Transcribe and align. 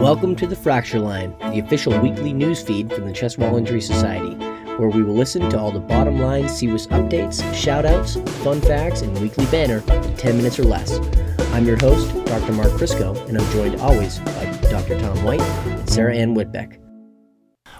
Welcome 0.00 0.34
to 0.36 0.46
the 0.46 0.56
Fracture 0.56 0.98
Line, 0.98 1.36
the 1.52 1.58
official 1.58 1.96
weekly 2.00 2.32
news 2.32 2.62
feed 2.62 2.90
from 2.90 3.04
the 3.04 3.12
Chest 3.12 3.36
Wall 3.36 3.58
Injury 3.58 3.82
Society, 3.82 4.32
where 4.78 4.88
we 4.88 5.02
will 5.02 5.12
listen 5.12 5.50
to 5.50 5.58
all 5.58 5.70
the 5.70 5.78
bottom 5.78 6.18
line 6.18 6.44
CWIS 6.44 6.88
updates, 6.88 7.42
shoutouts, 7.52 8.26
fun 8.42 8.62
facts, 8.62 9.02
and 9.02 9.16
weekly 9.20 9.44
banner 9.46 9.84
in 9.92 10.16
10 10.16 10.38
minutes 10.38 10.58
or 10.58 10.64
less. 10.64 10.98
I'm 11.52 11.66
your 11.66 11.76
host, 11.76 12.14
Dr. 12.24 12.52
Mark 12.52 12.78
Frisco, 12.78 13.14
and 13.26 13.38
I'm 13.38 13.52
joined 13.52 13.78
always 13.78 14.20
by 14.20 14.46
Dr. 14.70 14.98
Tom 14.98 15.22
White 15.22 15.42
and 15.42 15.90
Sarah 15.90 16.16
Ann 16.16 16.34
Whitbeck. 16.34 16.78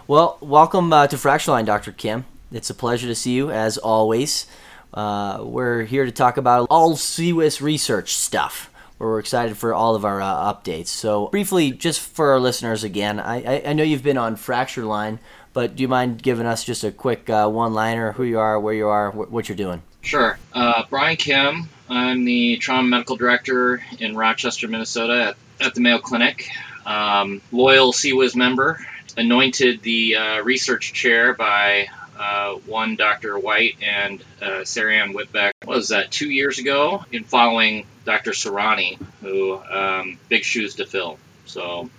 Well, 0.06 0.36
welcome 0.42 0.92
uh, 0.92 1.06
to 1.06 1.16
Fracture 1.16 1.52
Line, 1.52 1.64
Dr. 1.64 1.90
Kim. 1.90 2.26
It's 2.52 2.68
a 2.68 2.74
pleasure 2.74 3.06
to 3.06 3.14
see 3.14 3.32
you, 3.32 3.50
as 3.50 3.78
always. 3.78 4.44
Uh, 4.92 5.40
we're 5.42 5.84
here 5.84 6.04
to 6.04 6.12
talk 6.12 6.36
about 6.36 6.66
all 6.68 6.96
CWIS 6.96 7.62
research 7.62 8.12
stuff 8.12 8.70
where 9.00 9.08
we're 9.08 9.18
excited 9.18 9.56
for 9.56 9.72
all 9.72 9.94
of 9.94 10.04
our 10.04 10.20
uh, 10.20 10.52
updates. 10.52 10.88
So, 10.88 11.28
briefly, 11.28 11.70
just 11.70 12.00
for 12.00 12.32
our 12.32 12.38
listeners 12.38 12.84
again, 12.84 13.18
I, 13.18 13.36
I, 13.36 13.62
I, 13.68 13.72
know 13.72 13.82
you've 13.82 14.02
been 14.02 14.18
on 14.18 14.36
Fracture 14.36 14.84
Line, 14.84 15.18
but 15.54 15.74
do 15.74 15.82
you 15.82 15.88
mind 15.88 16.22
giving 16.22 16.44
us 16.44 16.64
just 16.64 16.84
a 16.84 16.92
quick 16.92 17.30
uh, 17.30 17.48
one 17.48 17.72
liner 17.72 18.12
who 18.12 18.24
you 18.24 18.38
are, 18.38 18.60
where 18.60 18.74
you 18.74 18.88
are, 18.88 19.10
wh- 19.10 19.32
what 19.32 19.48
you're 19.48 19.56
doing? 19.56 19.80
Sure. 20.02 20.38
Uh, 20.52 20.82
Brian 20.90 21.16
Kim. 21.16 21.70
I'm 21.88 22.26
the 22.26 22.58
trauma 22.58 22.88
medical 22.88 23.16
director 23.16 23.82
in 23.98 24.14
Rochester, 24.14 24.68
Minnesota 24.68 25.34
at, 25.60 25.66
at 25.66 25.74
the 25.74 25.80
Mayo 25.80 25.98
Clinic. 25.98 26.50
Um, 26.84 27.40
loyal 27.52 27.94
CWIS 27.94 28.36
member, 28.36 28.84
anointed 29.16 29.80
the 29.80 30.16
uh, 30.16 30.42
research 30.42 30.92
chair 30.92 31.32
by 31.32 31.86
uh, 32.18 32.54
one 32.66 32.96
Dr. 32.96 33.38
White 33.38 33.76
and 33.82 34.22
uh, 34.42 34.64
Sarah 34.64 34.96
Ann 34.96 35.12
Whitbeck. 35.12 35.52
What 35.64 35.76
was 35.76 35.88
that, 35.88 36.10
two 36.10 36.30
years 36.30 36.58
ago? 36.58 37.04
In 37.12 37.24
following 37.24 37.86
Dr. 38.04 38.32
Serrani, 38.32 38.98
who 39.20 39.56
um, 39.56 40.18
big 40.28 40.44
shoes 40.44 40.76
to 40.76 40.86
fill. 40.86 41.18
So 41.46 41.90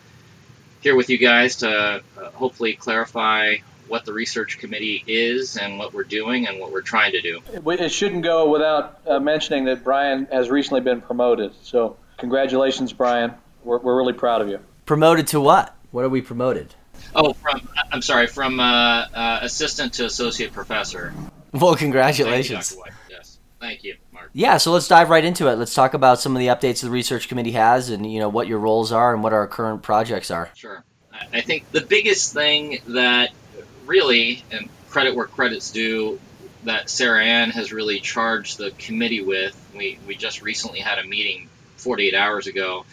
here 0.82 0.96
with 0.96 1.10
you 1.10 1.18
guys 1.18 1.58
to 1.58 1.70
uh, 1.70 2.30
hopefully 2.32 2.74
clarify 2.74 3.58
what 3.88 4.06
the 4.06 4.14
research 4.14 4.58
committee 4.58 5.04
is 5.06 5.58
and 5.58 5.78
what 5.78 5.94
we're 5.94 6.04
doing 6.04 6.48
and 6.48 6.60
what 6.60 6.72
we're 6.72 6.82
trying 6.82 7.12
to 7.12 7.22
do. 7.22 7.42
It 7.54 7.92
shouldn't 7.92 8.24
go 8.24 8.50
without 8.50 9.02
uh, 9.06 9.20
mentioning 9.20 9.66
that 9.66 9.84
Brian 9.84 10.28
has 10.32 10.50
recently 10.50 10.80
been 10.80 11.02
promoted. 11.02 11.54
So 11.62 11.98
congratulations, 12.18 12.94
Brian. 12.94 13.34
We're, 13.64 13.80
we're 13.80 13.98
really 13.98 14.14
proud 14.14 14.42
of 14.42 14.48
you. 14.48 14.60
Promoted 14.86 15.28
to 15.28 15.42
what? 15.42 15.76
What 15.92 16.06
are 16.06 16.10
we 16.10 16.22
promoted? 16.22 16.76
Oh, 17.16 17.34
from 17.34 17.68
I'm 17.92 18.02
sorry, 18.02 18.28
from 18.28 18.60
uh, 18.60 18.64
uh, 19.14 19.40
assistant 19.42 19.94
to 19.94 20.06
associate 20.06 20.54
professor. 20.54 21.14
Well, 21.52 21.76
congratulations. 21.76 22.72
Thank 22.72 22.88
you, 22.88 22.94
yes, 23.10 23.40
thank 23.60 23.84
you, 23.84 23.98
Mark. 24.14 24.30
Yeah, 24.34 24.58
so 24.58 24.72
let's 24.72 24.88
dive 24.88 25.10
right 25.10 25.24
into 25.24 25.48
it. 25.48 25.56
Let's 25.56 25.74
talk 25.74 25.94
about 25.94 26.20
some 26.20 26.36
of 26.36 26.40
the 26.40 26.48
updates 26.48 26.82
the 26.82 26.90
research 26.90 27.28
committee 27.28 27.52
has, 27.52 27.90
and 27.90 28.12
you 28.12 28.20
know 28.20 28.30
what 28.30 28.48
your 28.48 28.60
roles 28.60 28.92
are 28.92 29.14
and 29.14 29.24
what 29.24 29.34
our 29.34 29.48
current 29.48 29.84
projects 29.84 30.32
are. 30.32 30.50
Sure. 30.56 30.84
I 31.34 31.42
think 31.42 31.72
the 31.72 31.82
biggest 31.82 32.34
thing 32.34 32.80
that 32.88 33.32
really, 33.86 34.44
and 34.52 34.70
credit 34.90 35.16
where 35.16 35.28
credit's 35.28 35.72
due, 35.72 36.20
that 36.64 36.90
Sarah 36.90 37.24
Ann 37.24 37.50
has 37.52 37.74
really 37.74 38.00
charged 38.00 38.58
the 38.58 38.72
committee 38.72 39.22
with. 39.22 39.58
We 39.76 40.00
we 40.08 40.16
just 40.16 40.42
recently 40.42 40.80
had 40.80 41.00
a 41.00 41.04
meeting 41.04 41.50
48 41.78 42.14
hours 42.14 42.48
ago, 42.48 42.86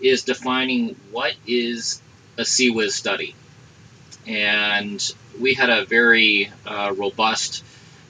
is 0.00 0.22
defining 0.24 0.96
what 1.10 1.34
is 1.46 2.00
a 2.38 2.42
CWIS 2.42 2.92
study 2.92 3.34
and 4.26 5.14
we 5.40 5.54
had 5.54 5.70
a 5.70 5.84
very 5.84 6.50
uh, 6.66 6.92
robust 6.96 7.64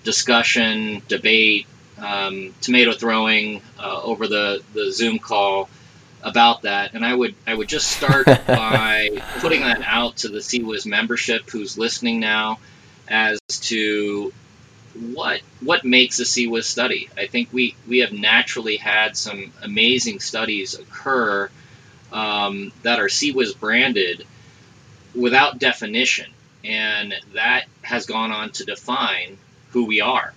discussion, 0.04 1.02
debate, 1.08 1.66
um, 1.98 2.54
tomato 2.60 2.92
throwing 2.92 3.62
uh, 3.78 4.00
over 4.02 4.26
the, 4.26 4.62
the 4.74 4.92
Zoom 4.92 5.18
call 5.18 5.68
about 6.22 6.62
that. 6.62 6.94
And 6.94 7.04
I 7.04 7.14
would 7.14 7.34
I 7.46 7.54
would 7.54 7.68
just 7.68 7.88
start 7.88 8.26
by 8.46 9.22
putting 9.40 9.60
that 9.60 9.82
out 9.84 10.18
to 10.18 10.28
the 10.28 10.38
CWIS 10.38 10.86
membership 10.86 11.48
who's 11.50 11.76
listening 11.76 12.20
now 12.20 12.58
as 13.08 13.38
to 13.48 14.32
what 14.94 15.40
what 15.60 15.84
makes 15.84 16.20
a 16.20 16.24
CWIS 16.24 16.64
study. 16.64 17.08
I 17.16 17.26
think 17.26 17.52
we 17.52 17.74
we 17.88 17.98
have 17.98 18.12
naturally 18.12 18.76
had 18.76 19.16
some 19.16 19.52
amazing 19.62 20.20
studies 20.20 20.74
occur 20.74 21.50
um, 22.12 22.72
that 22.82 23.00
are 23.00 23.06
CWIS 23.06 23.58
branded 23.58 24.26
without 25.14 25.58
definition, 25.58 26.30
and 26.64 27.14
that 27.34 27.64
has 27.82 28.06
gone 28.06 28.32
on 28.32 28.50
to 28.52 28.64
define 28.64 29.38
who 29.70 29.86
we 29.86 30.00
are. 30.00 30.32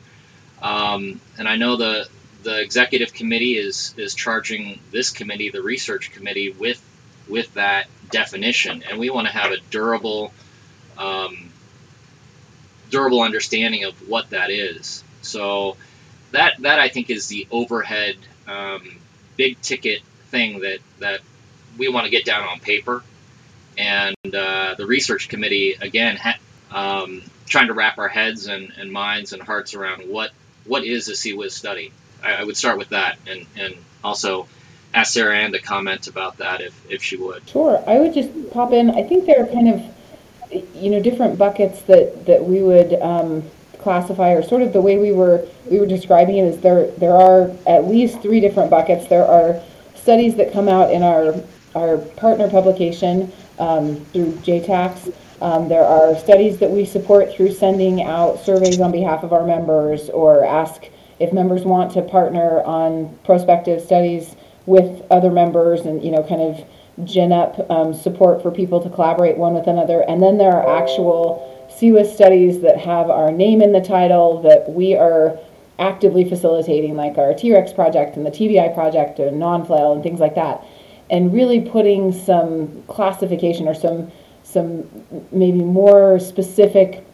Um, 0.61 1.19
and 1.37 1.47
I 1.47 1.57
know 1.57 1.75
the 1.75 2.07
the 2.43 2.61
executive 2.61 3.13
committee 3.13 3.57
is 3.57 3.93
is 3.97 4.15
charging 4.15 4.79
this 4.91 5.11
committee, 5.11 5.49
the 5.49 5.61
research 5.61 6.11
committee, 6.11 6.51
with 6.51 6.81
with 7.27 7.53
that 7.55 7.87
definition, 8.11 8.83
and 8.89 8.99
we 8.99 9.09
want 9.09 9.27
to 9.27 9.33
have 9.33 9.51
a 9.51 9.57
durable 9.69 10.31
um, 10.97 11.49
durable 12.89 13.21
understanding 13.21 13.83
of 13.83 14.07
what 14.07 14.29
that 14.29 14.49
is. 14.49 15.03
So 15.21 15.77
that 16.31 16.55
that 16.59 16.79
I 16.79 16.89
think 16.89 17.09
is 17.09 17.27
the 17.27 17.47
overhead 17.51 18.15
um, 18.47 18.97
big 19.37 19.59
ticket 19.61 20.01
thing 20.29 20.61
that 20.61 20.79
that 20.99 21.21
we 21.77 21.89
want 21.89 22.05
to 22.05 22.11
get 22.11 22.25
down 22.25 22.47
on 22.47 22.59
paper 22.59 23.03
and 23.77 24.15
uh, 24.33 24.75
the 24.77 24.85
research 24.85 25.29
committee 25.29 25.75
again 25.79 26.17
ha- 26.17 26.39
um, 26.71 27.21
trying 27.45 27.67
to 27.67 27.73
wrap 27.73 27.97
our 27.97 28.07
heads 28.07 28.47
and, 28.47 28.71
and, 28.77 28.91
minds 28.91 29.33
and 29.33 29.41
hearts 29.41 29.73
around 29.73 30.09
what 30.09 30.31
what 30.65 30.83
is 30.83 31.09
a 31.09 31.13
CWIS 31.13 31.51
study. 31.51 31.91
I, 32.23 32.33
I, 32.33 32.43
would 32.43 32.57
start 32.57 32.77
with 32.77 32.89
that, 32.89 33.17
and 33.27 33.45
and 33.55 33.75
also 34.03 34.47
ask 34.93 35.13
Sarah 35.13 35.37
Ann 35.37 35.51
to 35.51 35.59
comment 35.59 36.07
about 36.07 36.37
that 36.37 36.61
if 36.61 36.91
if 36.91 37.03
she 37.03 37.17
would. 37.17 37.47
Sure, 37.49 37.83
I 37.87 37.99
would 37.99 38.13
just 38.13 38.51
pop 38.51 38.73
in. 38.73 38.89
I 38.89 39.03
think 39.03 39.25
there 39.25 39.43
are 39.43 39.47
kind 39.47 39.69
of 39.69 40.75
you 40.75 40.89
know 40.89 41.01
different 41.01 41.37
buckets 41.37 41.81
that 41.83 42.25
that 42.25 42.43
we 42.45 42.61
would. 42.61 42.93
Um, 43.01 43.43
classify 43.85 44.31
or 44.31 44.41
sort 44.41 44.63
of 44.63 44.73
the 44.73 44.81
way 44.81 44.97
we 44.97 45.11
were 45.11 45.47
we 45.69 45.79
were 45.79 45.85
describing 45.85 46.37
it 46.37 46.45
is 46.45 46.59
there 46.61 46.87
there 46.97 47.15
are 47.15 47.51
at 47.67 47.85
least 47.85 48.19
three 48.19 48.39
different 48.39 48.67
buckets 48.67 49.05
there 49.09 49.23
are 49.23 49.61
studies 49.93 50.35
that 50.37 50.51
come 50.51 50.67
out 50.67 50.91
in 50.91 51.03
our 51.03 51.35
our 51.75 51.99
partner 51.99 52.49
publication 52.49 53.31
um, 53.59 53.97
through 54.05 54.31
JTACS. 54.43 55.13
Um, 55.41 55.67
there 55.67 55.83
are 55.83 56.17
studies 56.17 56.59
that 56.59 56.71
we 56.71 56.85
support 56.85 57.33
through 57.33 57.51
sending 57.51 58.01
out 58.01 58.39
surveys 58.39 58.79
on 58.79 58.91
behalf 58.91 59.23
of 59.23 59.33
our 59.33 59.45
members 59.45 60.09
or 60.09 60.45
ask 60.45 60.85
if 61.19 61.33
members 61.33 61.63
want 61.63 61.91
to 61.93 62.01
partner 62.01 62.61
on 62.63 63.17
prospective 63.23 63.81
studies 63.81 64.35
with 64.65 65.05
other 65.11 65.31
members 65.31 65.81
and, 65.81 66.03
you 66.03 66.11
know, 66.11 66.23
kind 66.23 66.41
of 66.41 66.65
gin 67.05 67.31
up 67.31 67.69
um, 67.69 67.93
support 67.93 68.41
for 68.41 68.51
people 68.51 68.81
to 68.81 68.89
collaborate 68.89 69.37
one 69.37 69.53
with 69.53 69.67
another. 69.67 70.01
And 70.07 70.23
then 70.23 70.37
there 70.37 70.53
are 70.53 70.81
actual 70.81 71.67
CWIS 71.79 72.13
studies 72.13 72.61
that 72.61 72.77
have 72.79 73.09
our 73.09 73.31
name 73.31 73.61
in 73.61 73.73
the 73.73 73.81
title 73.81 74.41
that 74.43 74.69
we 74.71 74.95
are 74.95 75.37
actively 75.77 76.27
facilitating, 76.27 76.95
like 76.95 77.17
our 77.17 77.33
T-REX 77.33 77.73
project 77.73 78.15
and 78.15 78.25
the 78.25 78.31
TBI 78.31 78.73
project 78.73 79.19
and 79.19 79.37
non-flail 79.37 79.91
and 79.91 80.01
things 80.01 80.21
like 80.21 80.35
that 80.35 80.63
and 81.09 81.33
really 81.33 81.61
putting 81.61 82.11
some 82.11 82.83
classification 82.87 83.67
or 83.67 83.73
some 83.73 84.11
some 84.43 84.87
maybe 85.31 85.63
more 85.63 86.19
specific 86.19 87.05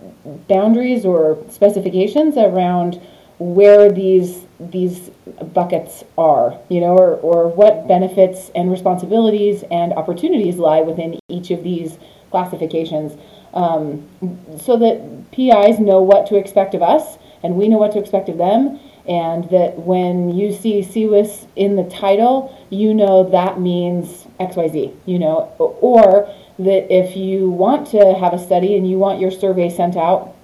boundaries 0.47 1.05
or 1.05 1.37
specifications 1.49 2.37
around 2.37 3.01
where 3.39 3.91
these 3.91 4.45
these 4.59 5.09
buckets 5.53 6.03
are, 6.17 6.59
you 6.69 6.79
know, 6.79 6.95
or, 6.95 7.15
or 7.17 7.47
what 7.47 7.87
benefits 7.87 8.51
and 8.53 8.71
responsibilities 8.71 9.63
and 9.71 9.93
opportunities 9.93 10.57
lie 10.57 10.81
within 10.81 11.19
each 11.27 11.49
of 11.49 11.63
these 11.63 11.97
classifications, 12.29 13.17
um, 13.53 14.07
so 14.59 14.77
that 14.77 15.01
PIs 15.31 15.79
know 15.79 16.01
what 16.01 16.27
to 16.27 16.35
expect 16.35 16.75
of 16.75 16.83
us 16.83 17.17
and 17.43 17.55
we 17.55 17.67
know 17.67 17.77
what 17.77 17.91
to 17.93 17.99
expect 17.99 18.29
of 18.29 18.37
them, 18.37 18.79
and 19.07 19.49
that 19.49 19.79
when 19.79 20.29
you 20.29 20.53
see 20.53 20.81
CWIS 20.81 21.47
in 21.55 21.75
the 21.75 21.83
title, 21.83 22.55
you 22.69 22.93
know 22.93 23.23
that 23.29 23.59
means 23.59 24.27
XYZ, 24.39 24.95
you 25.05 25.17
know, 25.17 25.53
or 25.57 26.31
that 26.59 26.93
if 26.93 27.15
you 27.15 27.49
want 27.49 27.87
to 27.87 28.13
have 28.13 28.33
a 28.33 28.39
study 28.39 28.77
and 28.77 28.89
you 28.89 28.97
want 28.97 29.19
your 29.19 29.31
survey 29.31 29.69
sent 29.69 29.97
out, 29.97 30.35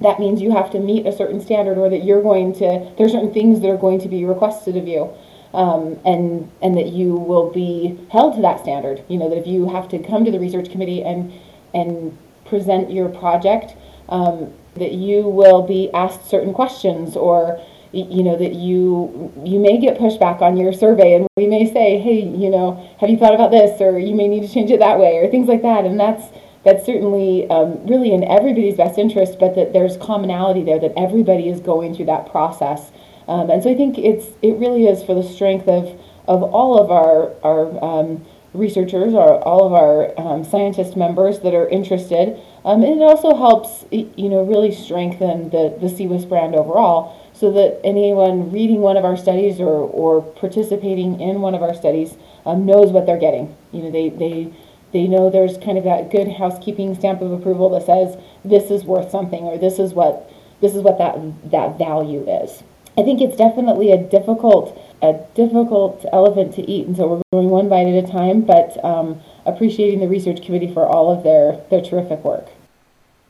that 0.00 0.18
means 0.18 0.40
you 0.40 0.50
have 0.52 0.70
to 0.70 0.80
meet 0.80 1.06
a 1.06 1.12
certain 1.12 1.40
standard 1.40 1.76
or 1.76 1.90
that 1.90 2.04
you're 2.04 2.22
going 2.22 2.54
to, 2.54 2.92
there 2.96 3.06
are 3.06 3.08
certain 3.08 3.32
things 3.32 3.60
that 3.60 3.68
are 3.68 3.76
going 3.76 4.00
to 4.00 4.08
be 4.08 4.24
requested 4.24 4.76
of 4.76 4.88
you. 4.88 5.12
Um, 5.52 5.98
and 6.04 6.48
and 6.62 6.76
that 6.76 6.92
you 6.92 7.16
will 7.16 7.50
be 7.50 7.98
held 8.12 8.36
to 8.36 8.42
that 8.42 8.60
standard. 8.60 9.02
You 9.08 9.18
know 9.18 9.28
that 9.28 9.36
if 9.36 9.48
you 9.48 9.68
have 9.68 9.88
to 9.88 9.98
come 9.98 10.24
to 10.24 10.30
the 10.30 10.38
research 10.38 10.70
committee 10.70 11.02
and 11.02 11.32
and 11.74 12.16
present 12.44 12.92
your 12.92 13.08
project, 13.08 13.74
um, 14.08 14.52
that 14.76 14.92
you 14.92 15.22
will 15.22 15.62
be 15.62 15.90
asked 15.92 16.30
certain 16.30 16.54
questions 16.54 17.16
or 17.16 17.60
you 17.92 18.22
know 18.22 18.36
that 18.36 18.54
you 18.54 19.32
you 19.44 19.58
may 19.58 19.78
get 19.78 19.98
pushback 19.98 20.40
on 20.40 20.56
your 20.56 20.72
survey 20.72 21.14
and 21.14 21.26
we 21.36 21.46
may 21.46 21.70
say 21.72 21.98
hey 21.98 22.20
you 22.20 22.48
know 22.48 22.74
have 23.00 23.10
you 23.10 23.16
thought 23.16 23.34
about 23.34 23.50
this? 23.50 23.80
Or 23.80 23.98
you 23.98 24.14
may 24.14 24.28
need 24.28 24.42
to 24.42 24.52
change 24.52 24.70
it 24.70 24.78
that 24.80 24.98
way 24.98 25.16
or 25.18 25.30
things 25.30 25.48
like 25.48 25.62
that. 25.62 25.84
And 25.84 25.98
that's 25.98 26.24
that's 26.64 26.84
certainly 26.84 27.48
um, 27.48 27.86
really 27.86 28.12
in 28.12 28.22
everybody's 28.24 28.76
best 28.76 28.98
interest 28.98 29.38
but 29.38 29.54
that 29.54 29.72
there's 29.72 29.96
commonality 29.96 30.62
there 30.62 30.78
that 30.78 30.92
everybody 30.96 31.48
is 31.48 31.60
going 31.60 31.94
through 31.94 32.06
that 32.06 32.30
process. 32.30 32.92
Um, 33.28 33.48
and 33.48 33.62
so 33.62 33.70
i 33.70 33.76
think 33.76 33.96
it's 33.98 34.26
it 34.42 34.56
really 34.56 34.86
is 34.86 35.02
for 35.02 35.14
the 35.14 35.22
strength 35.22 35.68
of 35.68 36.00
of 36.26 36.42
all 36.42 36.80
of 36.80 36.90
our 36.90 37.32
our 37.42 37.84
um, 37.84 38.24
researchers, 38.52 39.14
our, 39.14 39.38
all 39.42 39.66
of 39.66 39.72
our 39.72 40.18
um, 40.18 40.44
scientist 40.44 40.96
members 40.96 41.40
that 41.40 41.54
are 41.54 41.68
interested. 41.68 42.40
Um, 42.64 42.82
and 42.82 43.00
it 43.00 43.02
also 43.02 43.36
helps, 43.36 43.84
you 43.90 44.28
know, 44.28 44.42
really 44.42 44.72
strengthen 44.74 45.50
the, 45.50 45.76
the 45.80 45.86
CWIS 45.86 46.28
brand 46.28 46.54
overall 46.54 47.16
so 47.40 47.50
that 47.50 47.80
anyone 47.82 48.52
reading 48.52 48.82
one 48.82 48.98
of 48.98 49.04
our 49.06 49.16
studies 49.16 49.60
or, 49.60 49.66
or 49.66 50.20
participating 50.20 51.18
in 51.20 51.40
one 51.40 51.54
of 51.54 51.62
our 51.62 51.72
studies 51.72 52.18
um, 52.44 52.66
knows 52.66 52.92
what 52.92 53.06
they're 53.06 53.18
getting. 53.18 53.56
You 53.72 53.84
know, 53.84 53.90
they, 53.90 54.10
they, 54.10 54.52
they 54.92 55.06
know 55.06 55.30
there's 55.30 55.56
kind 55.56 55.78
of 55.78 55.84
that 55.84 56.10
good 56.10 56.28
housekeeping 56.28 56.94
stamp 56.94 57.22
of 57.22 57.32
approval 57.32 57.70
that 57.70 57.86
says 57.86 58.18
this 58.44 58.70
is 58.70 58.84
worth 58.84 59.10
something 59.10 59.44
or 59.44 59.56
this 59.56 59.78
is 59.78 59.94
what 59.94 60.30
this 60.60 60.74
is 60.74 60.82
what 60.82 60.98
that 60.98 61.16
that 61.50 61.78
value 61.78 62.28
is. 62.28 62.62
I 62.98 63.02
think 63.02 63.22
it's 63.22 63.36
definitely 63.36 63.90
a 63.92 63.96
difficult 63.96 64.78
a 65.00 65.14
difficult 65.34 66.04
elephant 66.12 66.52
to 66.56 66.62
eat, 66.70 66.86
and 66.86 66.94
so 66.94 67.06
we're 67.08 67.22
going 67.32 67.48
one 67.48 67.70
bite 67.70 67.86
at 67.86 68.04
a 68.04 68.06
time. 68.06 68.42
But 68.42 68.84
um, 68.84 69.22
appreciating 69.46 70.00
the 70.00 70.08
research 70.08 70.44
committee 70.44 70.70
for 70.70 70.86
all 70.86 71.10
of 71.10 71.22
their 71.24 71.62
their 71.70 71.80
terrific 71.80 72.22
work. 72.22 72.48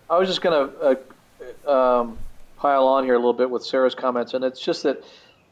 I 0.08 0.18
was 0.18 0.28
just 0.28 0.42
going 0.42 0.70
to 0.70 0.98
uh, 1.68 2.00
um, 2.00 2.18
pile 2.60 2.86
on 2.86 3.04
here 3.04 3.14
a 3.14 3.18
little 3.18 3.32
bit 3.32 3.50
with 3.50 3.64
Sarah's 3.64 3.94
comments, 3.94 4.34
and 4.34 4.44
it's 4.44 4.60
just 4.60 4.82
that 4.82 5.02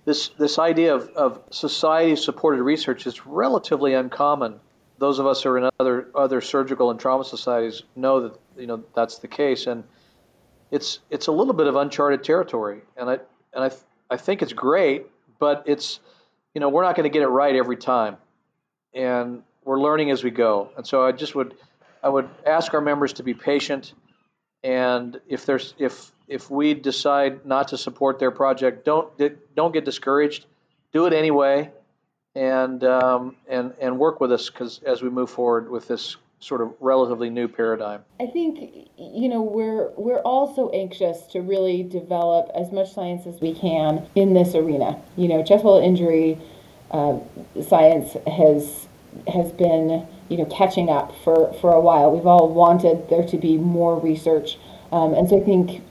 this 0.05 0.29
this 0.39 0.59
idea 0.59 0.95
of, 0.95 1.09
of 1.17 1.43
society 1.51 2.15
supported 2.15 2.63
research 2.63 3.07
is 3.07 3.27
relatively 3.27 3.95
uncommon. 3.95 4.61
Those 4.99 5.19
of 5.19 5.27
us 5.27 5.43
who 5.43 5.51
are 5.51 5.59
in 5.59 5.71
other 5.81 6.09
other 6.15 6.41
surgical 6.41 6.91
and 6.91 7.01
trauma 7.01 7.25
societies 7.25 7.83
know 7.97 8.21
that 8.21 8.39
you 8.57 8.67
know 8.67 8.85
that's 8.95 9.19
the 9.19 9.29
case, 9.29 9.67
and 9.67 9.85
it's 10.71 11.01
it's 11.11 11.27
a 11.27 11.33
little 11.33 11.55
bit 11.55 11.67
of 11.67 11.77
uncharted 11.77 12.23
territory, 12.23 12.83
and 12.97 13.09
I 13.09 13.19
and 13.55 13.65
I 13.65 13.71
I 14.11 14.17
think 14.19 14.43
it's 14.43 14.53
great, 14.53 15.07
but 15.39 15.65
it's 15.67 16.01
you 16.55 16.61
know 16.61 16.69
we're 16.69 16.85
not 16.85 16.95
going 16.95 17.05
to 17.05 17.11
get 17.11 17.23
it 17.23 17.29
right 17.29 17.57
every 17.57 17.77
time, 17.77 18.19
and 18.95 19.43
we're 19.65 19.81
learning 19.81 20.11
as 20.11 20.23
we 20.23 20.31
go. 20.31 20.71
And 20.77 20.87
so 20.87 21.05
I 21.05 21.13
just 21.13 21.35
would 21.35 21.55
I 22.03 22.11
would 22.11 22.29
ask 22.47 22.75
our 22.75 22.83
members 22.83 23.15
to 23.15 23.23
be 23.23 23.33
patient, 23.33 23.95
and 24.63 25.19
if 25.27 25.47
there's 25.47 25.75
if 25.79 26.13
if 26.29 26.51
we 26.51 26.75
decide 26.75 27.47
not 27.47 27.69
to 27.69 27.79
support 27.79 28.19
their 28.19 28.31
project, 28.31 28.85
don't 28.85 29.11
don't 29.55 29.73
get 29.73 29.85
discouraged. 29.85 30.47
Do 30.93 31.07
it 31.07 31.13
anyway, 31.13 31.71
and 32.35 32.83
um, 32.85 33.37
and 33.49 33.75
and 33.81 33.99
work 33.99 34.21
with 34.21 34.33
us 34.33 34.51
because 34.51 34.81
as 34.85 35.03
we 35.03 35.11
move 35.11 35.31
forward 35.31 35.71
with 35.71 35.89
this 35.89 36.17
sort 36.41 36.61
of 36.61 36.73
relatively 36.81 37.31
new 37.31 37.49
paradigm? 37.49 38.05
I 38.21 38.27
think 38.27 38.89
you 38.97 39.29
know 39.29 39.43
we're 39.43 39.91
we're 39.97 40.21
all 40.21 40.55
so 40.55 40.71
anxious 40.71 41.23
to 41.33 41.41
really 41.41 41.83
develop 41.83 42.51
as 42.55 42.73
much 42.73 42.93
science 42.93 43.27
as 43.27 43.41
we 43.41 43.55
can 43.55 44.07
in 44.15 44.35
this 44.35 44.55
arena. 44.55 45.01
You 45.17 45.29
know, 45.29 45.43
chest 45.43 45.65
wall 45.65 45.81
injury 45.81 46.39
uh, 46.91 47.19
science 47.67 48.17
has 48.27 48.87
has 49.27 49.53
been 49.53 50.07
you 50.29 50.37
know 50.37 50.45
catching 50.47 50.89
up 50.89 51.15
for 51.25 51.53
for 51.55 51.73
a 51.73 51.81
while. 51.81 52.11
We've 52.11 52.27
all 52.27 52.49
wanted 52.49 53.09
there 53.09 53.25
to 53.27 53.39
be 53.39 53.57
more 53.57 53.99
research, 53.99 54.59
um, 54.93 55.15
and 55.15 55.29
so 55.29 55.41
I 55.41 55.45
think 55.45 55.83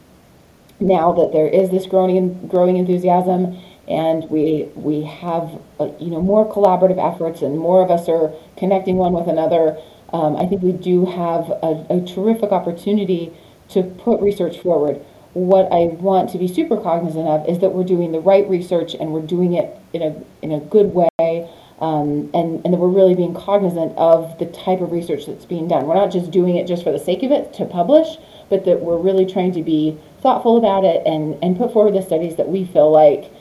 now 0.79 1.11
that 1.11 1.31
there 1.33 1.47
is 1.47 1.69
this 1.69 1.85
growing 1.85 2.47
growing 2.47 2.77
enthusiasm 2.77 3.57
and 3.87 4.29
we 4.29 4.69
we 4.75 5.03
have 5.03 5.59
uh, 5.79 5.89
you 5.99 6.11
know 6.11 6.21
more 6.21 6.51
collaborative 6.51 6.99
efforts 6.99 7.41
and 7.41 7.57
more 7.57 7.83
of 7.83 7.89
us 7.89 8.07
are 8.07 8.33
connecting 8.57 8.97
one 8.97 9.13
with 9.13 9.27
another 9.27 9.77
um, 10.13 10.37
I 10.37 10.45
think 10.45 10.61
we 10.61 10.71
do 10.71 11.05
have 11.05 11.49
a, 11.49 11.85
a, 11.89 12.01
terrific 12.05 12.51
opportunity 12.51 13.33
to 13.69 13.83
put 13.83 14.21
research 14.21 14.59
forward. 14.59 15.03
What 15.33 15.71
I 15.71 15.87
want 15.87 16.29
to 16.31 16.37
be 16.37 16.47
super 16.47 16.77
cognizant 16.77 17.27
of 17.27 17.47
is 17.47 17.59
that 17.59 17.73
we're 17.73 17.83
doing 17.83 18.13
the 18.13 18.21
right 18.21 18.47
research 18.49 18.95
and 18.95 19.11
we're 19.11 19.25
doing 19.25 19.53
it 19.53 19.77
in 19.93 20.01
a, 20.01 20.23
in 20.41 20.51
a 20.51 20.59
good 20.59 20.93
way, 20.93 21.09
um, 21.79 22.29
and, 22.33 22.63
and 22.63 22.73
that 22.73 22.77
we're 22.77 22.87
really 22.87 23.15
being 23.15 23.33
cognizant 23.33 23.95
of 23.97 24.37
the 24.39 24.45
type 24.45 24.81
of 24.81 24.91
research 24.91 25.25
that's 25.25 25.45
being 25.45 25.67
done. 25.67 25.85
We're 25.85 25.95
not 25.95 26.11
just 26.11 26.31
doing 26.31 26.55
it 26.55 26.67
just 26.67 26.83
for 26.83 26.91
the 26.91 26.99
sake 26.99 27.23
of 27.23 27.31
it 27.31 27.53
to 27.55 27.65
publish, 27.65 28.17
but 28.49 28.65
that 28.65 28.81
we're 28.81 28.97
really 28.97 29.25
trying 29.25 29.51
to 29.53 29.63
be 29.63 29.97
thoughtful 30.21 30.57
about 30.57 30.83
it 30.83 31.05
and, 31.05 31.37
and 31.43 31.57
put 31.57 31.73
forward 31.73 31.93
the 31.93 32.01
studies 32.01 32.35
that 32.37 32.49
we 32.49 32.65
feel 32.65 32.91
like, 32.91 33.31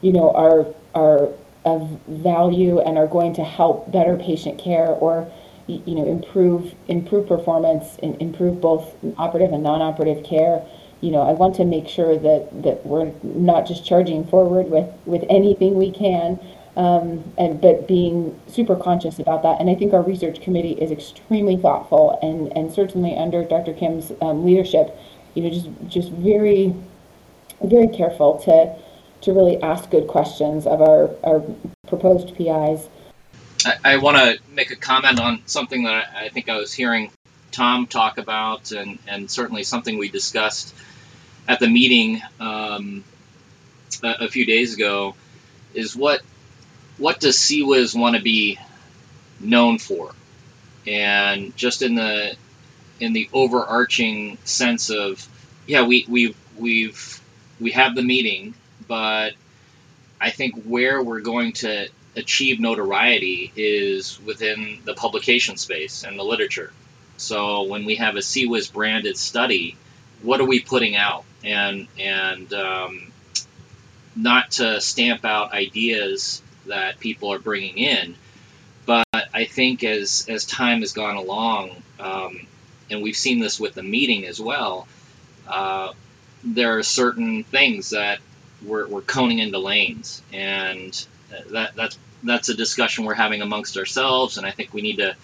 you 0.00 0.12
know, 0.12 0.32
are, 0.32 0.66
are 0.94 1.28
of 1.64 1.88
value 2.06 2.80
and 2.80 2.96
are 2.96 3.06
going 3.06 3.34
to 3.34 3.44
help 3.44 3.90
better 3.92 4.16
patient 4.16 4.58
care 4.58 4.88
or 4.88 5.30
you 5.70 5.94
know, 5.94 6.06
improve 6.06 6.74
improve 6.88 7.28
performance, 7.28 7.96
and 8.02 8.20
improve 8.20 8.60
both 8.60 8.94
operative 9.16 9.52
and 9.52 9.62
non-operative 9.62 10.24
care. 10.24 10.62
You 11.00 11.12
know, 11.12 11.22
I 11.22 11.32
want 11.32 11.54
to 11.56 11.64
make 11.64 11.88
sure 11.88 12.18
that 12.18 12.62
that 12.62 12.84
we're 12.84 13.12
not 13.22 13.66
just 13.66 13.84
charging 13.84 14.26
forward 14.26 14.70
with 14.70 14.92
with 15.06 15.24
anything 15.30 15.74
we 15.74 15.90
can, 15.90 16.38
um, 16.76 17.24
and 17.36 17.60
but 17.60 17.88
being 17.88 18.38
super 18.46 18.76
conscious 18.76 19.18
about 19.18 19.42
that. 19.42 19.60
And 19.60 19.68
I 19.68 19.74
think 19.74 19.92
our 19.92 20.02
research 20.02 20.40
committee 20.40 20.72
is 20.72 20.90
extremely 20.90 21.56
thoughtful, 21.56 22.18
and 22.22 22.56
and 22.56 22.72
certainly 22.72 23.16
under 23.16 23.44
Dr. 23.44 23.72
Kim's 23.72 24.12
um, 24.20 24.44
leadership, 24.44 24.96
you 25.34 25.42
know, 25.42 25.50
just 25.50 25.68
just 25.88 26.10
very 26.10 26.74
very 27.62 27.88
careful 27.88 28.38
to 28.38 28.74
to 29.22 29.32
really 29.32 29.60
ask 29.62 29.90
good 29.90 30.06
questions 30.06 30.66
of 30.66 30.80
our 30.80 31.10
our 31.24 31.42
proposed 31.86 32.34
PIs. 32.36 32.88
I, 33.64 33.74
I 33.84 33.96
want 33.98 34.16
to 34.16 34.38
make 34.52 34.70
a 34.70 34.76
comment 34.76 35.20
on 35.20 35.42
something 35.46 35.84
that 35.84 35.92
I, 35.92 36.24
I, 36.24 36.28
think 36.30 36.48
I 36.48 36.56
was 36.56 36.72
hearing 36.72 37.10
Tom 37.50 37.86
talk 37.86 38.16
about, 38.16 38.72
and, 38.72 38.98
and 39.06 39.30
certainly 39.30 39.64
something 39.64 39.98
we 39.98 40.08
discussed 40.08 40.74
at 41.46 41.60
the 41.60 41.68
meeting 41.68 42.22
um, 42.38 43.04
a, 44.02 44.24
a, 44.24 44.28
few 44.28 44.46
days 44.46 44.74
ago. 44.74 45.14
Is 45.74 45.94
what 45.94 46.20
what 47.00 47.18
does 47.18 47.36
CWIS 47.38 47.98
want 47.98 48.14
to 48.14 48.22
be 48.22 48.58
known 49.40 49.78
for? 49.78 50.12
And 50.86 51.56
just 51.56 51.82
in 51.82 51.94
the 51.94 52.36
in 53.00 53.14
the 53.14 53.28
overarching 53.32 54.38
sense 54.44 54.90
of 54.90 55.26
yeah, 55.66 55.86
we 55.86 56.04
we 56.08 56.34
we've 56.56 57.20
we 57.58 57.72
have 57.72 57.94
the 57.94 58.02
meeting, 58.02 58.54
but 58.86 59.32
I 60.20 60.30
think 60.30 60.62
where 60.64 61.02
we're 61.02 61.20
going 61.20 61.52
to 61.54 61.88
achieve 62.16 62.60
notoriety 62.60 63.52
is 63.56 64.20
within 64.20 64.80
the 64.84 64.94
publication 64.94 65.56
space 65.56 66.04
and 66.04 66.18
the 66.18 66.22
literature. 66.22 66.72
So 67.16 67.64
when 67.64 67.84
we 67.84 67.96
have 67.96 68.16
a 68.16 68.20
CWIS 68.20 68.72
branded 68.72 69.16
study, 69.16 69.76
what 70.22 70.40
are 70.40 70.46
we 70.46 70.60
putting 70.60 70.96
out? 70.96 71.24
And 71.42 71.88
and 71.98 72.52
um, 72.52 73.12
not 74.14 74.52
to 74.52 74.80
stamp 74.80 75.24
out 75.24 75.52
ideas 75.52 76.42
that 76.66 77.00
people 77.00 77.32
are 77.32 77.38
bringing 77.38 77.78
in, 77.78 78.14
but 78.86 79.06
I 79.12 79.44
think 79.44 79.84
as 79.84 80.26
as 80.28 80.44
time 80.44 80.80
has 80.80 80.92
gone 80.92 81.16
along, 81.16 81.82
um, 81.98 82.46
and 82.90 83.02
we've 83.02 83.16
seen 83.16 83.38
this 83.38 83.60
with 83.60 83.74
the 83.74 83.82
meeting 83.82 84.26
as 84.26 84.40
well, 84.40 84.86
uh, 85.48 85.92
there 86.42 86.78
are 86.78 86.82
certain 86.82 87.44
things 87.44 87.90
that 87.90 88.18
we're, 88.64 88.86
we're 88.86 89.02
coning 89.02 89.38
into 89.38 89.58
lanes, 89.58 90.22
and 90.32 91.06
that 91.50 91.74
that's 91.76 91.98
that's 92.22 92.48
a 92.48 92.54
discussion 92.54 93.04
we're 93.04 93.14
having 93.14 93.42
amongst 93.42 93.76
ourselves, 93.76 94.38
and 94.38 94.46
I 94.46 94.50
think 94.50 94.74
we 94.74 94.82
need 94.82 94.96
to 94.96 95.14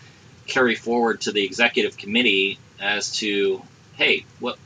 carry 0.46 0.74
forward 0.74 1.22
to 1.22 1.32
the 1.32 1.44
executive 1.44 1.96
committee 1.96 2.58
as 2.80 3.12
to 3.18 3.62
hey, 3.96 4.24
what 4.40 4.58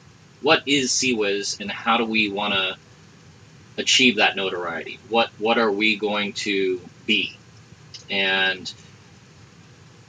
what 0.43 0.67
is 0.67 0.91
CWIS 0.91 1.61
and 1.61 1.71
how 1.71 1.99
do 1.99 2.05
we 2.05 2.31
want 2.31 2.55
to 2.55 2.77
achieve 3.81 4.17
that 4.17 4.37
notoriety? 4.37 4.99
What 5.09 5.31
what 5.39 5.59
are 5.59 5.71
we 5.71 5.97
going 5.97 6.33
to 6.35 6.81
be? 7.07 7.37
And 8.09 8.73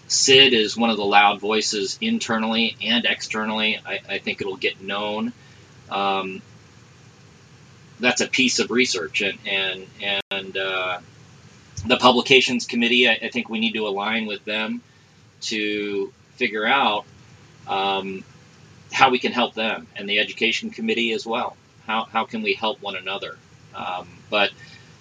Sid 0.08 0.54
is 0.54 0.76
one 0.76 0.90
of 0.90 0.98
the 0.98 1.06
loud 1.06 1.40
voices 1.40 1.98
internally 2.02 2.76
and 2.84 3.06
externally. 3.06 3.80
I, 3.86 4.00
I 4.10 4.18
think 4.20 4.42
it'll 4.42 4.58
get 4.58 4.82
known. 4.82 5.34
Um, 5.90 6.42
that's 8.00 8.22
a 8.22 8.28
piece 8.28 8.60
of 8.60 8.72
research, 8.72 9.22
and 9.22 9.38
and 10.02 10.22
and 10.32 10.58
uh, 10.58 11.00
the 11.86 11.98
publications 11.98 12.66
committee, 12.66 13.08
I, 13.08 13.20
I, 13.24 13.30
think 13.30 13.50
we 13.50 13.60
need 13.60 13.74
to 13.74 13.88
align 13.88 14.26
with 14.26 14.44
them 14.46 14.82
to 15.42 16.14
figure 16.36 16.66
out 16.66 17.06
um, 17.68 18.24
how 18.92 19.10
we 19.10 19.20
can 19.20 19.32
help 19.32 19.54
them, 19.54 19.88
and 19.96 20.10
the 20.10 20.20
education 20.20 20.70
committee 20.70 21.14
as 21.14 21.26
well. 21.26 21.56
How, 21.88 22.06
how 22.06 22.26
can 22.26 22.42
we 22.42 22.54
help 22.54 22.82
one 22.82 22.96
another? 22.96 23.38
Um, 23.76 24.08
but 24.30 24.52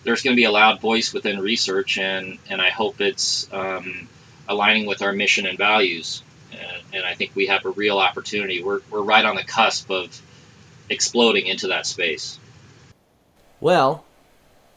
there's 0.05 0.23
going 0.23 0.35
to 0.35 0.41
be 0.41 0.45
a 0.45 0.51
loud 0.51 0.81
voice 0.81 1.13
within 1.13 1.41
research, 1.41 1.99
and, 1.99 2.39
and 2.49 2.61
I 2.61 2.71
hope 2.71 3.01
it's 3.01 3.53
um, 3.53 4.09
aligning 4.49 4.87
with 4.87 5.03
our 5.03 5.13
mission 5.13 5.47
and 5.47 5.59
values. 5.59 6.23
And, 6.53 6.83
and 6.95 7.05
I 7.05 7.15
think 7.15 7.33
we 7.35 7.47
have 7.47 7.65
a 7.65 7.71
real 7.71 7.99
opportunity. 7.99 8.63
We're, 8.63 8.81
we're 8.91 9.03
right 9.03 9.25
on 9.25 9.37
the 9.37 9.45
cusp 9.45 9.91
of 9.91 10.21
exploding 10.89 11.47
into 11.47 11.69
that 11.69 11.87
space. 11.87 12.39
Well, 13.61 14.05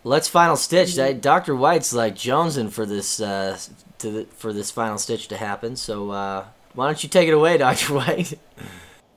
Let's 0.06 0.28
final 0.28 0.58
stitch. 0.58 0.98
Doctor 1.22 1.56
White's 1.56 1.94
like 1.94 2.16
jonesing 2.16 2.72
for 2.72 2.86
this 2.86 3.22
uh, 3.22 3.58
to 4.00 4.12
the, 4.12 4.26
for 4.36 4.52
this 4.52 4.70
final 4.70 4.98
stitch 4.98 5.30
to 5.30 5.38
happen. 5.38 5.78
So 5.78 6.12
uh, 6.12 6.46
why 6.74 6.88
don't 6.88 7.02
you 7.02 7.10
take 7.10 7.30
it 7.30 7.34
away, 7.34 7.58
Doctor 7.58 7.94
White? 7.94 8.38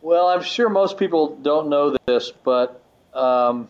Well, 0.00 0.28
I'm 0.28 0.42
sure 0.42 0.68
most 0.68 0.96
people 0.96 1.36
don't 1.36 1.68
know 1.68 1.96
this, 2.06 2.32
but 2.44 2.80
um, 3.12 3.68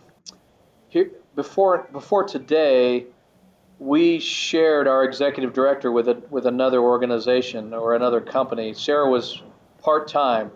here 0.97 1.11
before 1.35 1.87
before 1.93 2.25
today, 2.25 3.05
we 3.79 4.19
shared 4.19 4.89
our 4.89 5.05
executive 5.05 5.53
director 5.53 5.93
with 5.93 6.09
a, 6.09 6.23
with 6.31 6.47
another 6.47 6.81
organization 6.81 7.75
or 7.75 7.95
another 7.95 8.23
company. 8.23 8.73
Sarah 8.73 9.11
was 9.11 9.43
part 9.83 10.09
time 10.09 10.51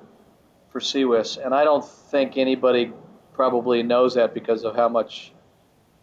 for 0.70 0.80
CWIS, 0.80 1.44
and 1.44 1.54
I 1.54 1.64
don't 1.64 1.84
think 1.84 2.38
anybody 2.38 2.90
probably 3.34 3.82
knows 3.82 4.14
that 4.14 4.32
because 4.32 4.64
of 4.64 4.74
how 4.74 4.88
much 4.88 5.32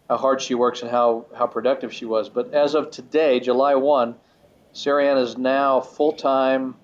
how 0.08 0.16
hard 0.16 0.40
she 0.40 0.54
works 0.54 0.82
and 0.82 0.90
how, 0.90 1.26
how 1.36 1.46
productive 1.46 1.92
she 1.92 2.06
was. 2.06 2.30
But 2.30 2.54
as 2.54 2.74
of 2.74 2.90
today, 2.90 3.40
July 3.40 3.74
1, 3.74 4.14
Sarah 4.72 5.04
Ann 5.04 5.18
is 5.18 5.36
now 5.36 5.80
full 5.80 6.12
time 6.12 6.76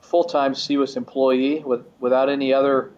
full 0.00 0.24
time 0.24 0.54
CWIS 0.54 0.96
employee 0.96 1.62
with, 1.62 1.84
without 2.00 2.30
any 2.30 2.54
other 2.54 2.92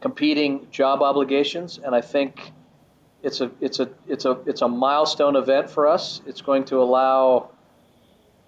competing 0.00 0.66
job 0.70 1.02
obligations, 1.02 1.78
and 1.78 1.94
I 1.94 2.00
think 2.00 2.52
it's 3.22 3.40
a 3.40 3.50
it's 3.60 3.80
a 3.80 3.88
it's 4.08 4.24
a 4.24 4.38
it's 4.46 4.62
a 4.62 4.68
milestone 4.68 5.36
event 5.36 5.70
for 5.70 5.86
us. 5.86 6.20
It's 6.26 6.42
going 6.42 6.64
to 6.66 6.82
allow 6.82 7.50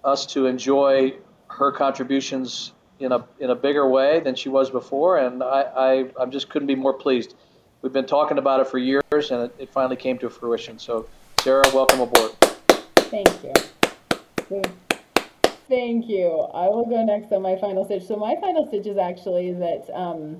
us 0.03 0.25
to 0.27 0.45
enjoy 0.45 1.15
her 1.47 1.71
contributions 1.71 2.73
in 2.99 3.11
a 3.11 3.25
in 3.39 3.49
a 3.49 3.55
bigger 3.55 3.87
way 3.87 4.19
than 4.19 4.35
she 4.35 4.49
was 4.49 4.69
before, 4.69 5.17
and 5.17 5.41
I 5.41 5.61
I, 6.17 6.23
I 6.23 6.25
just 6.25 6.49
couldn't 6.49 6.67
be 6.67 6.75
more 6.75 6.93
pleased. 6.93 7.35
We've 7.81 7.93
been 7.93 8.07
talking 8.07 8.37
about 8.37 8.59
it 8.59 8.67
for 8.67 8.77
years, 8.77 9.31
and 9.31 9.43
it, 9.43 9.55
it 9.59 9.69
finally 9.69 9.95
came 9.95 10.17
to 10.19 10.29
fruition. 10.29 10.79
So, 10.79 11.07
Sarah, 11.41 11.63
welcome 11.73 12.01
aboard. 12.01 12.31
Thank 12.95 13.29
you. 13.43 13.53
Thank 15.69 16.07
you. 16.07 16.29
I 16.53 16.67
will 16.67 16.85
go 16.85 17.03
next 17.03 17.31
on 17.31 17.41
my 17.41 17.55
final 17.57 17.85
stitch. 17.85 18.03
So 18.03 18.15
my 18.15 18.35
final 18.41 18.67
stitch 18.67 18.87
is 18.87 18.97
actually 18.97 19.51
that 19.53 19.89
um, 19.93 20.39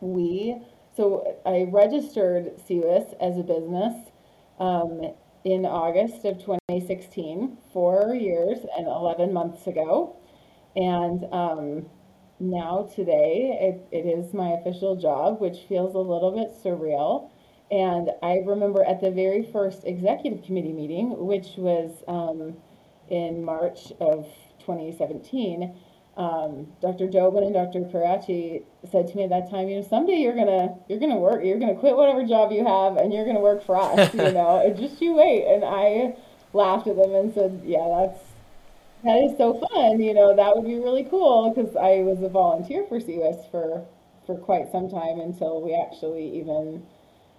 we 0.00 0.56
so 0.96 1.38
I 1.46 1.68
registered 1.70 2.56
CWIS 2.68 3.14
as 3.20 3.38
a 3.38 3.42
business 3.42 3.94
um, 4.58 5.14
in 5.44 5.64
August 5.64 6.24
of 6.24 6.38
2016, 6.38 7.56
four 7.72 8.14
years 8.14 8.58
and 8.76 8.86
11 8.86 9.32
months 9.32 9.66
ago. 9.66 10.16
And 10.76 11.24
um, 11.32 11.86
now 12.38 12.88
today 12.94 13.58
it, 13.60 13.96
it 13.96 14.06
is 14.06 14.34
my 14.34 14.50
official 14.52 14.96
job, 14.96 15.40
which 15.40 15.58
feels 15.68 15.94
a 15.94 15.98
little 15.98 16.32
bit 16.32 16.52
surreal. 16.62 17.30
And 17.70 18.10
I 18.22 18.38
remember 18.44 18.82
at 18.82 19.00
the 19.00 19.10
very 19.10 19.48
first 19.52 19.84
executive 19.84 20.44
committee 20.44 20.72
meeting, 20.72 21.16
which 21.24 21.50
was 21.56 22.02
um, 22.08 22.56
in 23.08 23.44
March 23.44 23.92
of 24.00 24.26
2017, 24.60 25.74
um, 26.20 26.66
Dr. 26.82 27.08
Doben 27.08 27.44
and 27.44 27.54
Dr. 27.54 27.88
Karachi 27.90 28.62
said 28.92 29.08
to 29.08 29.16
me 29.16 29.24
at 29.24 29.30
that 29.30 29.50
time, 29.50 29.68
you 29.70 29.76
know, 29.76 29.86
someday 29.88 30.16
you're 30.16 30.34
gonna 30.34 30.76
you're 30.86 31.00
gonna 31.00 31.16
work, 31.16 31.42
you're 31.42 31.58
gonna 31.58 31.74
quit 31.74 31.96
whatever 31.96 32.26
job 32.26 32.52
you 32.52 32.62
have, 32.62 32.98
and 32.98 33.10
you're 33.10 33.24
gonna 33.24 33.40
work 33.40 33.64
for 33.64 33.76
us, 33.76 34.12
you 34.14 34.30
know, 34.30 34.62
and 34.62 34.76
just 34.76 35.00
you 35.00 35.14
wait. 35.14 35.46
And 35.46 35.64
I 35.64 36.14
laughed 36.52 36.86
at 36.88 36.96
them 36.96 37.14
and 37.14 37.32
said, 37.32 37.62
yeah, 37.64 37.88
that's 37.88 38.20
that 39.02 39.16
is 39.16 39.38
so 39.38 39.54
fun, 39.54 40.02
you 40.02 40.12
know, 40.12 40.36
that 40.36 40.54
would 40.54 40.66
be 40.66 40.74
really 40.74 41.04
cool 41.04 41.54
because 41.54 41.74
I 41.74 42.02
was 42.02 42.22
a 42.22 42.28
volunteer 42.28 42.84
for 42.86 43.00
CWIS 43.00 43.50
for 43.50 43.86
for 44.26 44.36
quite 44.36 44.70
some 44.70 44.90
time 44.90 45.20
until 45.20 45.62
we 45.62 45.74
actually 45.74 46.38
even, 46.38 46.84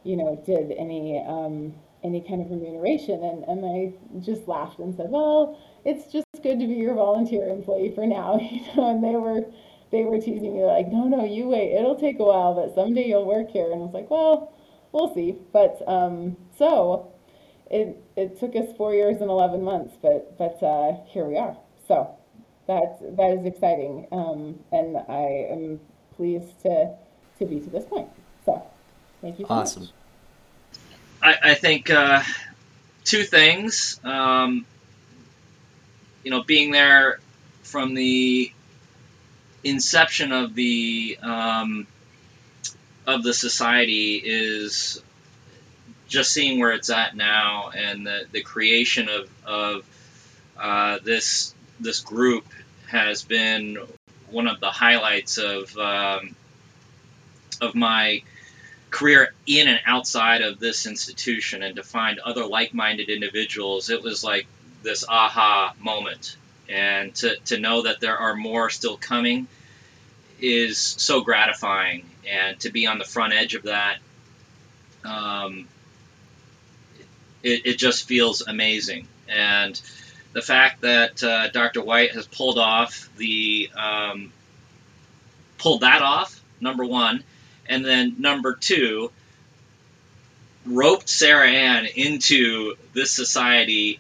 you 0.03 0.17
know, 0.17 0.41
did 0.43 0.71
any 0.71 1.23
um, 1.23 1.75
any 2.03 2.19
kind 2.19 2.41
of 2.41 2.50
remuneration, 2.50 3.21
and 3.23 3.43
and 3.43 3.63
I 3.63 3.93
just 4.25 4.47
laughed 4.47 4.79
and 4.79 4.95
said, 4.95 5.11
well 5.11 5.59
it's 5.85 6.11
just 6.11 6.25
good 6.43 6.60
to 6.60 6.67
be 6.67 6.75
your 6.75 6.95
volunteer 6.95 7.48
employee 7.48 7.91
for 7.93 8.05
now, 8.05 8.39
you 8.51 8.62
know. 8.75 8.89
And 8.89 9.03
they 9.03 9.15
were 9.15 9.45
they 9.91 10.03
were 10.03 10.19
teasing 10.19 10.53
me 10.53 10.63
like, 10.63 10.88
no, 10.88 11.07
no, 11.07 11.25
you 11.25 11.48
wait, 11.48 11.74
it'll 11.74 12.00
take 12.00 12.19
a 12.19 12.24
while, 12.24 12.53
but 12.53 12.74
someday 12.74 13.07
you'll 13.07 13.25
work 13.25 13.51
here. 13.51 13.65
And 13.65 13.75
I 13.75 13.77
was 13.77 13.93
like, 13.93 14.10
well, 14.10 14.53
we'll 14.91 15.13
see. 15.13 15.36
But 15.51 15.81
um, 15.88 16.38
so 16.57 17.12
it 17.69 18.01
it 18.15 18.39
took 18.39 18.55
us 18.55 18.67
four 18.77 18.93
years 18.93 19.21
and 19.21 19.29
eleven 19.29 19.63
months, 19.63 19.95
but 20.01 20.38
but 20.38 20.62
uh, 20.63 20.98
here 21.07 21.25
we 21.25 21.38
are. 21.38 21.57
So 21.88 22.15
that 22.67 23.00
that 23.17 23.38
is 23.39 23.45
exciting, 23.45 24.07
um, 24.12 24.60
and 24.71 24.98
I 24.98 25.48
am 25.51 25.79
pleased 26.15 26.62
to 26.63 26.95
to 27.39 27.45
be 27.45 27.60
to 27.60 27.69
this 27.69 27.86
point. 27.86 28.10
So 28.45 28.65
thank 29.21 29.39
you. 29.39 29.45
So 29.45 29.53
awesome. 29.53 29.83
Much. 29.83 29.91
I, 31.24 31.51
I 31.51 31.53
think 31.53 31.89
uh, 31.89 32.24
two 33.03 33.24
things. 33.24 34.00
Um, 34.03 34.65
you 36.24 36.32
know, 36.32 36.44
being 36.44 36.72
there 36.72 37.20
from 37.63 37.94
the 37.94 38.51
inception 39.63 40.32
of 40.32 40.56
the 40.56 41.18
um, 41.22 41.88
of 43.06 43.24
the 43.24 43.34
society 43.34 44.22
is 44.24 45.01
just 46.08 46.32
seeing 46.32 46.60
where 46.60 46.72
it's 46.72 46.90
at 46.90 47.16
now 47.16 47.72
and 47.75 48.06
the, 48.06 48.25
the 48.32 48.42
creation 48.42 49.08
of, 49.08 49.30
of 49.46 49.86
uh, 50.58 51.00
this 51.04 51.56
this 51.80 52.01
group 52.01 52.46
has 52.88 53.24
been 53.24 53.78
one 54.30 54.48
of 54.48 54.60
the 54.60 54.70
highlights 54.70 55.38
of 55.38 55.75
um, 55.78 56.36
of 57.62 57.75
my 57.75 58.22
career 58.90 59.34
in 59.48 59.68
and 59.70 59.80
outside 59.86 60.42
of 60.42 60.60
this 60.60 60.86
institution 60.86 61.63
and 61.63 61.78
to 61.78 61.84
find 61.84 62.20
other 62.20 62.46
like-minded 62.46 63.10
individuals. 63.10 63.90
It 63.90 64.04
was 64.04 64.24
like 64.24 64.48
this 64.83 65.05
aha 65.07 65.73
moment. 65.79 66.38
And 66.69 67.13
to, 67.15 67.35
to 67.47 67.59
know 67.59 67.83
that 67.83 68.00
there 68.00 68.17
are 68.17 68.35
more 68.35 68.69
still 68.69 68.97
coming 68.97 69.47
is 70.39 70.77
so 70.79 71.21
gratifying. 71.21 72.09
And 72.29 72.59
to 72.61 72.71
be 72.71 72.88
on 72.88 72.97
the 72.97 73.05
front 73.05 73.33
edge 73.33 73.55
of 73.55 73.63
that, 73.63 73.97
um, 75.03 75.67
it, 77.43 77.65
it 77.65 77.77
just 77.77 78.07
feels 78.07 78.41
amazing. 78.41 79.07
And 79.27 79.79
the 80.33 80.41
fact 80.41 80.81
that 80.81 81.23
uh, 81.23 81.50
Dr. 81.50 81.81
White 81.81 82.11
has 82.11 82.25
pulled 82.27 82.57
off 82.57 83.09
the 83.17 83.69
um, 83.75 84.31
pulled 85.57 85.81
that 85.81 86.01
off, 86.01 86.41
number 86.59 86.85
one, 86.85 87.23
and 87.67 87.85
then 87.85 88.15
number 88.19 88.55
two, 88.55 89.11
roped 90.65 91.09
Sarah 91.09 91.50
Ann 91.50 91.85
into 91.85 92.75
this 92.93 93.11
society 93.11 94.00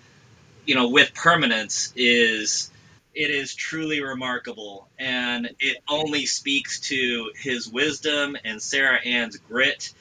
you 0.65 0.75
know, 0.75 0.89
with 0.89 1.13
permanence 1.13 1.93
is 1.95 2.71
it 3.13 3.29
is 3.29 3.53
truly 3.53 4.01
remarkable, 4.01 4.87
and 4.97 5.49
it 5.59 5.77
only 5.89 6.25
speaks 6.25 6.79
to 6.81 7.31
his 7.35 7.67
wisdom 7.67 8.37
and 8.45 8.61
Sarah 8.61 8.99
Ann's 9.03 9.37
grit. 9.37 9.93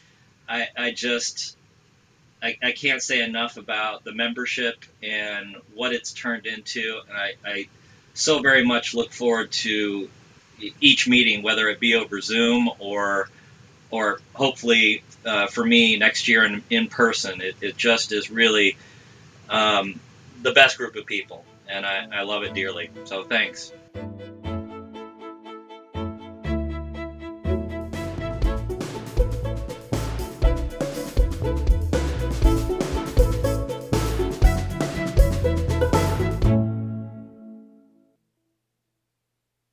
I, 0.49 0.69
I 0.77 0.91
just 0.93 1.57
I, 2.43 2.57
I 2.63 2.73
can't 2.73 3.03
say 3.03 3.23
enough 3.23 3.57
about 3.57 4.05
the 4.05 4.13
membership 4.13 4.85
and 5.03 5.57
what 5.75 5.93
it's 5.93 6.13
turned 6.13 6.47
into, 6.47 7.01
and 7.09 7.17
I, 7.17 7.33
I 7.45 7.69
so 8.15 8.41
very 8.41 8.65
much 8.65 8.95
look 8.95 9.13
forward 9.13 9.51
to 9.53 10.09
each 10.81 11.09
meeting, 11.09 11.43
whether 11.43 11.69
it 11.69 11.81
be 11.81 11.95
over 11.95 12.21
Zoom 12.21 12.71
or 12.79 13.29
or 13.91 14.21
hopefully 14.35 15.03
uh, 15.27 15.49
for 15.49 15.65
me 15.65 15.97
next 15.97 16.29
year 16.29 16.45
in, 16.45 16.63
in 16.71 16.87
person. 16.87 17.41
It, 17.41 17.57
it 17.61 17.77
just 17.77 18.13
is 18.13 18.31
really 18.31 18.77
um, 19.49 19.99
the 20.43 20.53
best 20.53 20.79
group 20.79 20.97
of 20.97 21.07
people, 21.07 21.45
and 21.69 21.85
I, 21.87 22.07
I 22.13 22.23
love 22.23 22.43
it 22.43 22.55
dearly. 22.55 22.91
So 23.05 23.25
thanks. 23.25 23.73